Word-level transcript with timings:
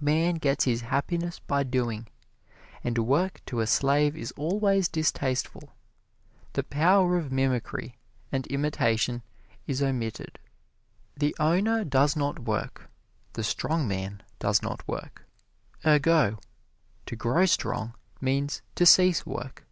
Man 0.00 0.34
gets 0.38 0.64
his 0.64 0.80
happiness 0.80 1.38
by 1.38 1.62
doing: 1.62 2.08
and 2.82 2.98
work 2.98 3.40
to 3.46 3.60
a 3.60 3.66
slave 3.68 4.16
is 4.16 4.32
always 4.32 4.88
distasteful. 4.88 5.72
The 6.54 6.64
power 6.64 7.16
of 7.16 7.30
mimicry 7.30 7.96
and 8.32 8.44
imitation 8.48 9.22
is 9.68 9.80
omitted 9.80 10.40
the 11.16 11.32
owner 11.38 11.84
does 11.84 12.16
not 12.16 12.40
work 12.40 12.90
the 13.34 13.44
strong 13.44 13.86
man 13.86 14.20
does 14.40 14.62
not 14.64 14.82
work. 14.88 15.28
Ergo 15.86 16.40
to 17.06 17.14
grow 17.14 17.46
strong 17.46 17.94
means 18.20 18.62
to 18.74 18.84
cease 18.84 19.24
work. 19.24 19.64